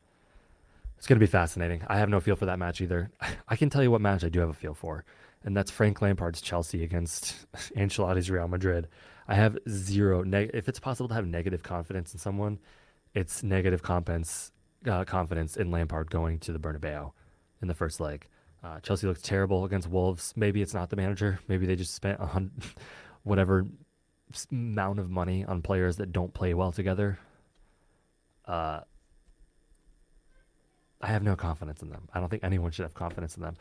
It's 0.98 1.06
going 1.06 1.18
to 1.18 1.24
be 1.24 1.30
fascinating. 1.30 1.82
I 1.86 1.98
have 1.98 2.10
no 2.10 2.20
feel 2.20 2.36
for 2.36 2.46
that 2.46 2.58
match 2.58 2.80
either. 2.80 3.10
I 3.48 3.56
can 3.56 3.70
tell 3.70 3.82
you 3.82 3.90
what 3.90 4.00
match 4.00 4.24
I 4.24 4.28
do 4.28 4.40
have 4.40 4.50
a 4.50 4.54
feel 4.54 4.74
for 4.74 5.04
and 5.44 5.56
that's 5.56 5.70
Frank 5.70 6.02
Lampard's 6.02 6.40
Chelsea 6.40 6.82
against 6.82 7.46
Ancelotti's 7.76 8.30
Real 8.30 8.48
Madrid. 8.48 8.88
I 9.26 9.34
have 9.34 9.58
zero. 9.68 10.22
Neg- 10.22 10.50
if 10.54 10.68
it's 10.68 10.80
possible 10.80 11.08
to 11.08 11.14
have 11.14 11.26
negative 11.26 11.62
confidence 11.62 12.12
in 12.12 12.18
someone, 12.18 12.58
it's 13.14 13.42
negative 13.42 13.82
confidence 13.82 14.52
uh, 14.86 15.04
confidence 15.04 15.56
in 15.56 15.70
Lampard 15.70 16.10
going 16.10 16.38
to 16.38 16.52
the 16.52 16.58
Bernabeu 16.58 17.12
in 17.60 17.68
the 17.68 17.74
first 17.74 18.00
leg. 18.00 18.26
Uh, 18.62 18.80
Chelsea 18.80 19.06
looks 19.06 19.22
terrible 19.22 19.64
against 19.64 19.88
Wolves. 19.88 20.32
Maybe 20.36 20.62
it's 20.62 20.74
not 20.74 20.90
the 20.90 20.96
manager. 20.96 21.40
Maybe 21.48 21.66
they 21.66 21.76
just 21.76 21.94
spent 21.94 22.20
a 22.20 22.26
hundred, 22.26 22.52
whatever 23.22 23.66
amount 24.50 24.98
of 24.98 25.10
money 25.10 25.44
on 25.44 25.62
players 25.62 25.96
that 25.96 26.12
don't 26.12 26.32
play 26.32 26.54
well 26.54 26.72
together. 26.72 27.18
Uh, 28.44 28.80
I 31.00 31.08
have 31.08 31.22
no 31.22 31.36
confidence 31.36 31.82
in 31.82 31.90
them. 31.90 32.08
I 32.12 32.20
don't 32.20 32.28
think 32.28 32.44
anyone 32.44 32.70
should 32.70 32.82
have 32.82 32.94
confidence 32.94 33.36
in 33.36 33.42
them. 33.42 33.56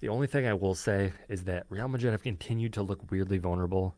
The 0.00 0.08
only 0.08 0.26
thing 0.26 0.46
I 0.46 0.54
will 0.54 0.74
say 0.74 1.12
is 1.28 1.44
that 1.44 1.66
Real 1.68 1.88
Madrid 1.88 2.12
have 2.12 2.22
continued 2.22 2.72
to 2.74 2.82
look 2.82 3.10
weirdly 3.10 3.38
vulnerable. 3.38 3.94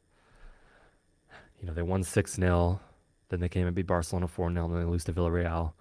You 1.61 1.69
know, 1.69 1.75
they 1.75 1.83
won 1.83 2.03
6 2.03 2.35
0, 2.35 2.81
then 3.29 3.41
they 3.41 3.49
came 3.49 3.67
and 3.67 3.77
beat 3.77 3.87
Barcelona 3.87 4.27
4 4.27 4.53
0, 4.53 4.69
then 4.69 4.79
they 4.79 4.85
lose 4.85 5.05
to 5.05 5.13
Villarreal. 5.13 5.75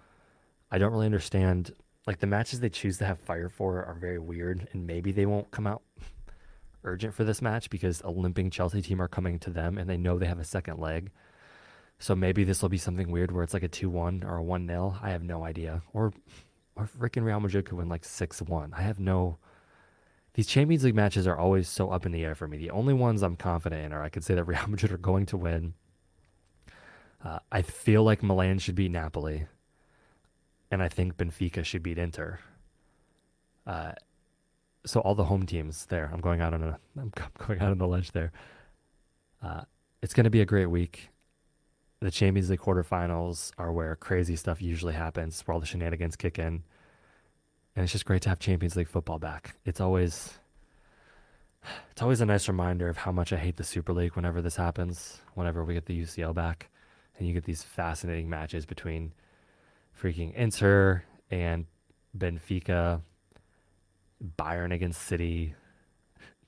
I 0.70 0.78
don't 0.78 0.92
really 0.92 1.06
understand. 1.06 1.72
Like, 2.06 2.20
the 2.20 2.26
matches 2.26 2.60
they 2.60 2.68
choose 2.68 2.98
to 2.98 3.04
have 3.04 3.18
fire 3.18 3.48
for 3.48 3.84
are 3.84 3.94
very 3.94 4.18
weird, 4.18 4.68
and 4.72 4.86
maybe 4.86 5.12
they 5.12 5.26
won't 5.26 5.50
come 5.50 5.66
out 5.66 5.82
urgent 6.84 7.14
for 7.14 7.24
this 7.24 7.42
match 7.42 7.68
because 7.68 8.00
a 8.02 8.10
limping 8.10 8.50
Chelsea 8.50 8.82
team 8.82 9.00
are 9.02 9.08
coming 9.08 9.38
to 9.40 9.50
them 9.50 9.78
and 9.78 9.88
they 9.88 9.96
know 9.96 10.18
they 10.18 10.26
have 10.26 10.40
a 10.40 10.44
second 10.44 10.78
leg. 10.78 11.10
So 11.98 12.16
maybe 12.16 12.42
this 12.42 12.62
will 12.62 12.68
be 12.68 12.78
something 12.78 13.10
weird 13.10 13.30
where 13.30 13.44
it's 13.44 13.54
like 13.54 13.62
a 13.62 13.68
2 13.68 13.88
1 13.88 14.24
or 14.24 14.36
a 14.36 14.42
1 14.42 14.66
0. 14.66 14.96
I 15.00 15.10
have 15.10 15.22
no 15.22 15.44
idea. 15.44 15.82
Or, 15.92 16.12
or 16.76 16.86
freaking 16.86 17.24
Real 17.24 17.40
Madrid 17.40 17.66
could 17.66 17.78
win 17.78 17.88
like 17.88 18.04
6 18.04 18.42
1. 18.42 18.74
I 18.76 18.82
have 18.82 18.98
no 19.00 19.38
these 20.34 20.46
Champions 20.46 20.84
League 20.84 20.94
matches 20.94 21.26
are 21.26 21.36
always 21.36 21.68
so 21.68 21.90
up 21.90 22.06
in 22.06 22.12
the 22.12 22.24
air 22.24 22.34
for 22.34 22.48
me. 22.48 22.56
The 22.56 22.70
only 22.70 22.94
ones 22.94 23.22
I'm 23.22 23.36
confident 23.36 23.84
in 23.84 23.92
are 23.92 24.02
I 24.02 24.08
could 24.08 24.24
say 24.24 24.34
that 24.34 24.44
Real 24.48 24.66
Madrid 24.66 24.92
are 24.92 24.98
going 24.98 25.26
to 25.26 25.36
win. 25.36 25.74
Uh, 27.24 27.38
I 27.52 27.62
feel 27.62 28.02
like 28.02 28.22
Milan 28.22 28.58
should 28.58 28.74
beat 28.74 28.90
Napoli. 28.90 29.46
and 30.70 30.82
I 30.82 30.88
think 30.88 31.16
Benfica 31.16 31.64
should 31.64 31.82
beat 31.82 31.98
Inter. 31.98 32.38
Uh, 33.66 33.92
so 34.84 35.00
all 35.00 35.14
the 35.14 35.24
home 35.24 35.46
teams 35.46 35.86
there. 35.86 36.10
I'm 36.12 36.20
going 36.20 36.40
out 36.40 36.54
on 36.54 36.62
a 36.62 36.78
I'm 36.98 37.12
going 37.46 37.60
out 37.60 37.70
on 37.70 37.78
the 37.78 37.86
ledge 37.86 38.12
there. 38.12 38.32
Uh, 39.42 39.62
it's 40.02 40.14
going 40.14 40.24
to 40.24 40.30
be 40.30 40.40
a 40.40 40.46
great 40.46 40.66
week. 40.66 41.10
The 42.02 42.10
Champions 42.10 42.50
League 42.50 42.58
quarterfinals 42.58 43.52
are 43.58 43.70
where 43.70 43.94
crazy 43.94 44.34
stuff 44.34 44.60
usually 44.60 44.92
happens, 44.92 45.40
where 45.42 45.54
all 45.54 45.60
the 45.60 45.66
shenanigans 45.66 46.16
kick 46.16 46.36
in, 46.36 46.64
and 47.76 47.84
it's 47.84 47.92
just 47.92 48.06
great 48.06 48.22
to 48.22 48.28
have 48.28 48.40
Champions 48.40 48.74
League 48.74 48.88
football 48.88 49.20
back. 49.20 49.54
It's 49.64 49.80
always 49.80 50.34
it's 51.92 52.02
always 52.02 52.20
a 52.20 52.26
nice 52.26 52.48
reminder 52.48 52.88
of 52.88 52.96
how 52.96 53.12
much 53.12 53.32
I 53.32 53.36
hate 53.36 53.56
the 53.56 53.62
Super 53.62 53.92
League 53.92 54.16
whenever 54.16 54.42
this 54.42 54.56
happens. 54.56 55.20
Whenever 55.34 55.64
we 55.64 55.74
get 55.74 55.86
the 55.86 56.02
UCL 56.02 56.34
back, 56.34 56.70
and 57.16 57.28
you 57.28 57.34
get 57.34 57.44
these 57.44 57.62
fascinating 57.62 58.28
matches 58.28 58.66
between 58.66 59.12
freaking 59.96 60.34
Inter 60.34 61.04
and 61.30 61.66
Benfica 62.18 63.00
Bayern 64.36 64.74
against 64.74 65.02
City, 65.02 65.54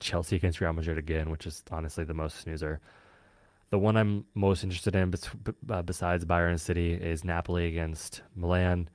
Chelsea 0.01 0.35
against 0.35 0.59
Real 0.59 0.73
Madrid 0.73 0.97
again, 0.97 1.29
which 1.29 1.47
is 1.47 1.63
honestly 1.71 2.03
the 2.03 2.13
most 2.13 2.41
snoozer. 2.41 2.81
The 3.75 3.79
one 3.79 3.97
I'm 3.97 4.23
most 4.35 4.63
interested 4.63 4.95
in 4.95 5.13
uh, 5.69 5.81
besides 5.81 6.23
Bayern 6.23 6.57
City 6.57 6.93
is 6.93 7.25
Napoli 7.25 7.67
against 7.67 8.21
Milan. 8.33 8.87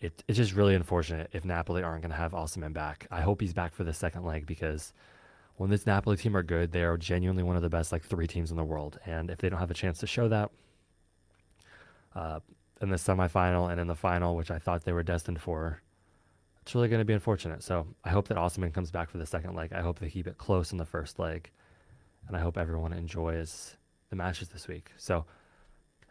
It, 0.00 0.22
it's 0.28 0.36
just 0.36 0.54
really 0.54 0.76
unfortunate 0.76 1.30
if 1.32 1.44
Napoli 1.44 1.82
aren't 1.82 2.02
going 2.02 2.12
to 2.12 2.16
have 2.16 2.30
Osimhen 2.30 2.72
back. 2.72 3.08
I 3.10 3.22
hope 3.22 3.40
he's 3.40 3.52
back 3.52 3.74
for 3.74 3.82
the 3.82 3.92
second 3.92 4.24
leg 4.24 4.46
because 4.46 4.92
when 5.56 5.68
this 5.68 5.84
Napoli 5.84 6.16
team 6.16 6.36
are 6.36 6.44
good, 6.44 6.70
they 6.70 6.84
are 6.84 6.96
genuinely 6.96 7.42
one 7.42 7.56
of 7.56 7.62
the 7.62 7.68
best 7.68 7.90
like 7.90 8.04
three 8.04 8.28
teams 8.28 8.52
in 8.52 8.56
the 8.56 8.62
world. 8.62 9.00
And 9.04 9.30
if 9.32 9.38
they 9.38 9.48
don't 9.48 9.58
have 9.58 9.72
a 9.72 9.74
chance 9.74 9.98
to 9.98 10.06
show 10.06 10.28
that 10.28 10.52
uh, 12.14 12.38
in 12.80 12.88
the 12.88 12.98
semifinal 12.98 13.68
and 13.68 13.80
in 13.80 13.88
the 13.88 13.96
final, 13.96 14.36
which 14.36 14.52
I 14.52 14.60
thought 14.60 14.84
they 14.84 14.92
were 14.92 15.02
destined 15.02 15.40
for, 15.40 15.82
it's 16.62 16.72
really 16.72 16.86
going 16.86 17.00
to 17.00 17.04
be 17.04 17.14
unfortunate. 17.14 17.64
So 17.64 17.84
I 18.04 18.10
hope 18.10 18.28
that 18.28 18.36
Osimhen 18.36 18.72
comes 18.72 18.92
back 18.92 19.10
for 19.10 19.18
the 19.18 19.26
second 19.26 19.56
leg. 19.56 19.72
I 19.72 19.80
hope 19.80 19.98
they 19.98 20.08
keep 20.08 20.28
it 20.28 20.38
close 20.38 20.70
in 20.70 20.78
the 20.78 20.86
first 20.86 21.18
leg, 21.18 21.50
and 22.28 22.36
I 22.36 22.40
hope 22.40 22.56
everyone 22.56 22.92
enjoys 22.92 23.76
the 24.10 24.16
matches 24.16 24.48
this 24.48 24.68
week. 24.68 24.90
So 24.96 25.24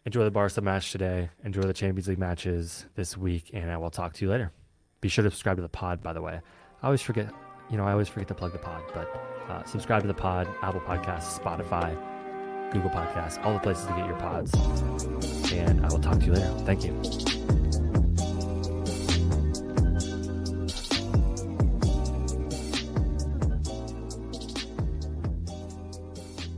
enjoy 0.05 0.23
the 0.23 0.31
Barca 0.31 0.61
match 0.61 0.91
today. 0.91 1.29
Enjoy 1.43 1.61
the 1.61 1.73
Champions 1.73 2.07
League 2.07 2.17
matches 2.17 2.85
this 2.95 3.17
week, 3.17 3.51
and 3.53 3.69
I 3.69 3.77
will 3.77 3.91
talk 3.91 4.13
to 4.13 4.25
you 4.25 4.31
later. 4.31 4.51
Be 5.01 5.09
sure 5.09 5.23
to 5.23 5.29
subscribe 5.29 5.57
to 5.57 5.61
the 5.61 5.69
pod, 5.69 6.01
by 6.01 6.13
the 6.13 6.21
way. 6.21 6.39
I 6.81 6.85
always 6.85 7.01
forget, 7.01 7.31
you 7.69 7.77
know, 7.77 7.83
I 7.83 7.91
always 7.91 8.07
forget 8.07 8.27
to 8.29 8.33
plug 8.33 8.53
the 8.53 8.59
pod, 8.59 8.83
but 8.93 9.07
uh, 9.49 9.63
subscribe 9.65 10.01
to 10.01 10.07
the 10.07 10.13
pod, 10.13 10.47
Apple 10.61 10.81
Podcasts, 10.81 11.39
Spotify, 11.39 11.97
Google 12.71 12.89
Podcasts, 12.89 13.43
all 13.43 13.53
the 13.53 13.59
places 13.59 13.85
to 13.85 13.93
get 13.93 14.05
your 14.05 14.17
pods. 14.17 14.53
And 15.51 15.85
I 15.85 15.89
will 15.89 15.99
talk 15.99 16.19
to 16.19 16.25
you 16.25 16.33
later. 16.33 16.53
Thank 16.65 16.85
you. 16.85 17.48